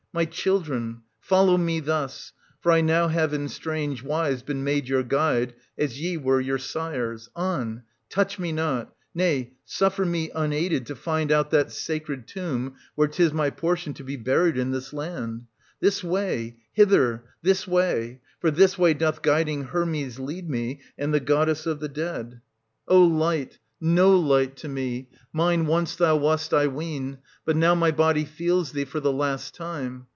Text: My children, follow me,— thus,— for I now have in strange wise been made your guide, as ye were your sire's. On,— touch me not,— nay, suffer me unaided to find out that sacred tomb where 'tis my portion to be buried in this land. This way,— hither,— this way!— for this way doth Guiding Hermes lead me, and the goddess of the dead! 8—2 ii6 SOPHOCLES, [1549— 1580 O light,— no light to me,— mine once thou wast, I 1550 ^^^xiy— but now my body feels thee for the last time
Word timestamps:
My 0.13 0.25
children, 0.25 1.03
follow 1.21 1.57
me,— 1.57 1.79
thus,— 1.79 2.33
for 2.61 2.73
I 2.73 2.81
now 2.81 3.07
have 3.07 3.33
in 3.33 3.47
strange 3.47 4.03
wise 4.03 4.41
been 4.43 4.61
made 4.61 4.89
your 4.89 5.03
guide, 5.03 5.53
as 5.77 6.01
ye 6.01 6.17
were 6.17 6.41
your 6.41 6.57
sire's. 6.57 7.29
On,— 7.33 7.83
touch 8.09 8.37
me 8.37 8.51
not,— 8.51 8.93
nay, 9.15 9.53
suffer 9.63 10.03
me 10.03 10.29
unaided 10.35 10.85
to 10.87 10.97
find 10.97 11.31
out 11.31 11.49
that 11.51 11.71
sacred 11.71 12.27
tomb 12.27 12.75
where 12.95 13.07
'tis 13.07 13.31
my 13.31 13.51
portion 13.51 13.93
to 13.93 14.03
be 14.03 14.17
buried 14.17 14.57
in 14.57 14.71
this 14.71 14.91
land. 14.91 15.45
This 15.79 16.03
way,— 16.03 16.57
hither,— 16.73 17.23
this 17.41 17.65
way!— 17.65 18.19
for 18.41 18.51
this 18.51 18.77
way 18.77 18.93
doth 18.93 19.21
Guiding 19.21 19.63
Hermes 19.63 20.19
lead 20.19 20.49
me, 20.49 20.81
and 20.97 21.13
the 21.13 21.21
goddess 21.21 21.65
of 21.65 21.79
the 21.79 21.87
dead! 21.87 22.41
8—2 22.89 22.89
ii6 22.89 22.89
SOPHOCLES, 22.89 22.89
[1549— 22.89 22.91
1580 22.91 22.95
O 22.97 23.03
light,— 23.05 23.57
no 23.83 24.11
light 24.15 24.55
to 24.57 24.67
me,— 24.69 25.09
mine 25.33 25.65
once 25.65 25.95
thou 25.95 26.15
wast, 26.15 26.53
I 26.53 26.67
1550 26.67 27.17
^^^xiy— 27.17 27.21
but 27.45 27.55
now 27.55 27.73
my 27.73 27.89
body 27.89 28.25
feels 28.25 28.73
thee 28.73 28.85
for 28.85 28.99
the 28.99 29.11
last 29.11 29.55
time 29.55 30.05